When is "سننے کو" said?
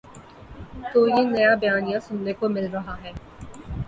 1.99-2.49